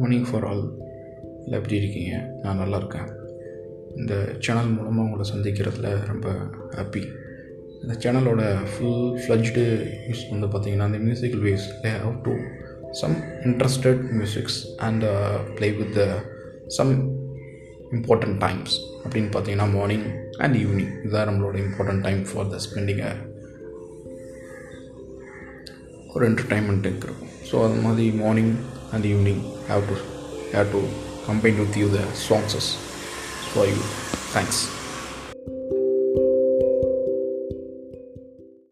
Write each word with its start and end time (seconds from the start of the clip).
Morning 0.00 0.28
for 0.28 0.46
all 0.50 0.64
இல்லை 1.44 1.56
எப்படி 1.60 1.76
இருக்கீங்க. 1.80 2.12
நான் 2.42 2.60
நல்லா 2.62 2.78
இருக்கேன். 2.82 3.08
இந்த 4.00 4.14
சேனல் 4.44 4.74
மூலமாக 4.76 5.06
உங்களை 5.06 5.24
சந்திக்கிறதுல 5.32 5.88
ரொம்ப 6.10 6.28
ஹாப்பி 6.78 7.02
இந்த 7.82 7.94
சேனலோட 8.02 8.42
ஃபுல் 8.72 9.06
ஃப்ளஜ்டு 9.20 9.62
யூஸ் 10.08 10.24
வந்து 10.32 10.48
பார்த்தீங்கன்னா 10.52 10.88
இந்த 10.90 11.00
musical 11.06 11.44
ways 11.46 11.66
lay 11.84 11.92
how 12.04 12.18
to 12.26 12.34
some 13.00 13.14
interested 13.48 14.02
musics 14.18 14.58
and 14.86 15.04
play 15.58 15.68
with 15.78 15.94
the 15.98 16.04
some 16.76 16.92
important 17.96 18.38
times 18.46 18.74
அப்படின்னு 19.02 19.30
பார்த்தீங்கன்னா 19.34 19.68
மார்னிங் 19.76 20.06
அண்ட் 20.44 20.56
ஈவினிங் 20.62 20.92
இதுதான் 21.04 21.28
நம்மளோட 21.30 21.56
important 21.66 22.04
time 22.08 22.20
for 22.30 22.50
the 22.54 22.58
spending 22.66 23.02
ஒரு 26.14 26.22
என்டர்டைன்மெண்ட்டுக்கு 26.28 27.06
இருக்கும். 27.08 27.32
ஸோ 27.48 27.56
அது 27.66 27.82
மாதிரி 27.86 28.06
morning 28.22 28.52
and 28.92 29.04
evening 29.04 29.42
have 29.66 29.86
to 29.88 29.94
have 30.52 30.70
to 30.72 30.88
combine 31.24 31.58
with 31.58 31.76
you 31.76 31.88
the 31.88 32.04
songs. 32.14 32.76
For 33.52 33.66
you 33.66 33.74
thanks. 34.32 34.79